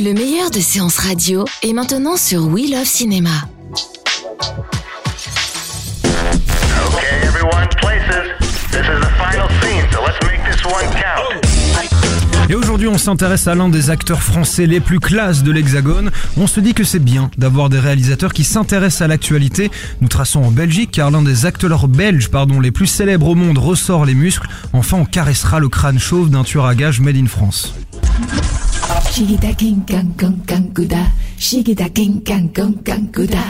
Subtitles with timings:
[0.00, 3.30] Le meilleur de séances radio est maintenant sur We Love Cinéma.
[6.86, 8.30] Okay, everyone, places.
[8.70, 11.40] This is the final scene, so let's make this one count.
[12.48, 16.12] Et aujourd'hui, on s'intéresse à l'un des acteurs français les plus classes de l'Hexagone.
[16.36, 19.68] On se dit que c'est bien d'avoir des réalisateurs qui s'intéressent à l'actualité.
[20.00, 23.58] Nous traçons en Belgique car l'un des acteurs belges pardon, les plus célèbres au monde
[23.58, 24.46] ressort les muscles.
[24.72, 27.74] Enfin, on caressera le crâne chauve d'un tueur à gages made in France.
[29.18, 30.96] シギダキンカンコンカンクダ
[31.36, 33.40] シギダキンカンコンカンクダ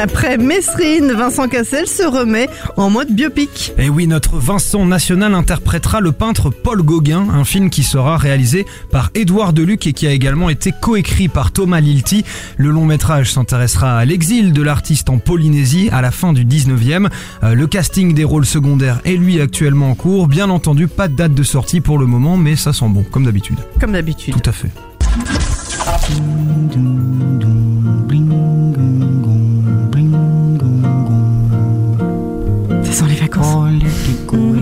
[0.00, 3.72] Après Mesrine, Vincent Cassel se remet en mode biopic.
[3.78, 8.64] Et oui, notre Vincent National interprétera le peintre Paul Gauguin, un film qui sera réalisé
[8.92, 12.24] par Édouard Deluc et qui a également été coécrit par Thomas Lilti.
[12.58, 17.08] Le long métrage s'intéressera à l'exil de l'artiste en Polynésie à la fin du 19e.
[17.42, 20.28] Euh, le casting des rôles secondaires est lui actuellement en cours.
[20.28, 23.24] Bien entendu, pas de date de sortie pour le moment, mais ça sent bon, comme
[23.24, 23.58] d'habitude.
[23.80, 24.40] Comme d'habitude.
[24.40, 24.70] Tout à fait.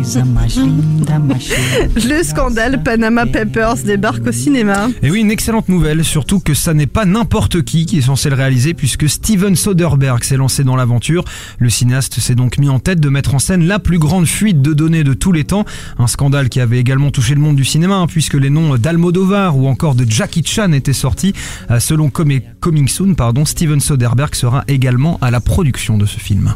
[1.96, 4.88] Le scandale Panama Papers débarque au cinéma.
[5.02, 8.30] Et oui, une excellente nouvelle, surtout que ça n'est pas n'importe qui qui est censé
[8.30, 11.24] le réaliser, puisque Steven Soderbergh s'est lancé dans l'aventure.
[11.58, 14.62] Le cinéaste s'est donc mis en tête de mettre en scène la plus grande fuite
[14.62, 15.64] de données de tous les temps.
[15.98, 19.56] Un scandale qui avait également touché le monde du cinéma, hein, puisque les noms d'Almodovar
[19.58, 21.32] ou encore de Jackie Chan étaient sortis.
[21.70, 26.20] Euh, Selon Com- Coming Soon, pardon, Steven Soderbergh sera également à la production de ce
[26.20, 26.54] film.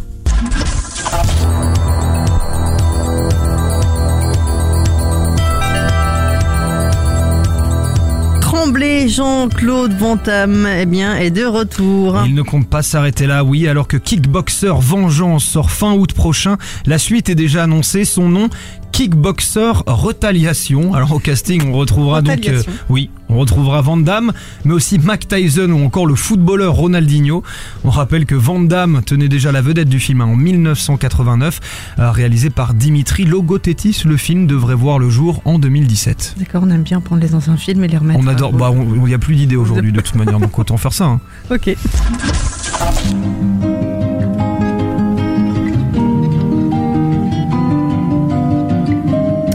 [9.08, 12.22] Jean-Claude Damme, eh bien, est de retour.
[12.24, 16.56] Il ne compte pas s'arrêter là, oui, alors que Kickboxer Vengeance sort fin août prochain.
[16.86, 18.48] La suite est déjà annoncée, son nom
[18.92, 20.94] Kickboxer Retaliation.
[20.94, 24.32] Alors au casting, on retrouvera donc euh, oui, on retrouvera Van Damme,
[24.64, 27.42] mais aussi Mac Tyson ou encore le footballeur Ronaldinho.
[27.84, 31.60] On rappelle que Van Damme tenait déjà la vedette du film hein, en 1989,
[31.98, 34.02] euh, réalisé par Dimitri Logothetis.
[34.04, 36.34] Le film devrait voir le jour en 2017.
[36.38, 38.20] D'accord, on aime bien prendre les anciens films et les remettre.
[38.22, 40.92] On adore, bah, il n'y a plus d'idées aujourd'hui de toute manière, donc autant faire
[40.92, 41.04] ça.
[41.06, 41.20] hein.
[41.50, 41.76] Ok.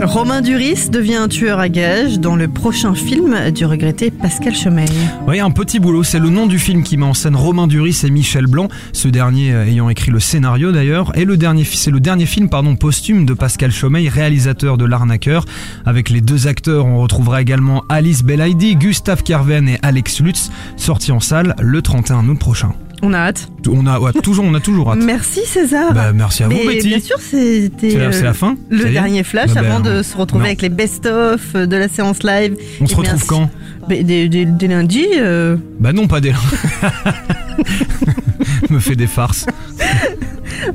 [0.05, 4.87] Romain Duris devient un tueur à gages dans le prochain film du regretté Pascal Chomeil.
[5.27, 8.01] Oui, un petit boulot, c'est le nom du film qui met en scène Romain Duris
[8.03, 11.89] et Michel Blanc, ce dernier euh, ayant écrit le scénario d'ailleurs, et le dernier, c'est
[11.89, 15.45] le dernier film pardon posthume de Pascal Chomeil, réalisateur de L'Arnaqueur.
[15.85, 21.11] Avec les deux acteurs, on retrouvera également Alice Belaïdi, Gustave Kerven et Alex Lutz, sortis
[21.13, 22.73] en salle le 31 août prochain.
[23.01, 23.49] On a hâte.
[23.67, 24.99] On a ouais, toujours, on a toujours hâte.
[25.03, 25.93] Merci César.
[25.93, 26.87] Bah, merci à vous Mais Betty.
[26.87, 28.55] bien sûr, c'était C'est la, c'est la fin.
[28.69, 30.47] le dernier flash Bah, bah, avant de se retrouver non.
[30.47, 32.55] avec les best-of de la séance live.
[32.81, 33.49] On se Eh retrouve quand
[33.87, 35.05] Bah, dès, dès- dès lundi.
[35.17, 36.37] euh, Bah non, pas dès là.
[38.69, 39.45] Me fait des farces.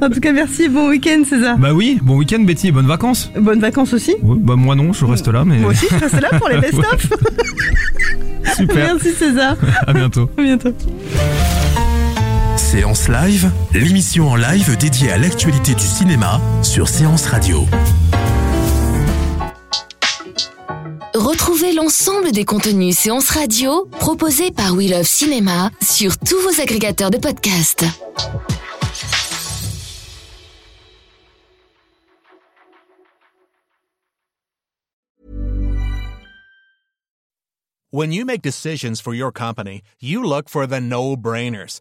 [0.00, 0.68] En tout cas, merci.
[0.68, 1.58] Bon week-end, César.
[1.58, 3.30] Bah oui, bon week-end Betty, et bonnes vacances.
[3.38, 4.14] Bonnes vacances aussi.
[4.22, 6.58] Ouais, bah moi non, je reste là, mais Moi aussi, je reste là pour les
[6.60, 7.08] best-of.
[8.56, 8.94] super.
[8.94, 9.56] Merci César.
[9.86, 10.30] À bientôt.
[10.38, 10.74] À bientôt.
[12.70, 17.66] Séance Live, l'émission en live dédiée à l'actualité du cinéma sur Séance Radio.
[21.12, 27.10] Retrouvez l'ensemble des contenus séances radio proposés par We Love Cinéma sur tous vos agrégateurs
[27.10, 27.84] de podcasts.
[37.90, 41.80] When you make decisions for your company, you look for the no brainers.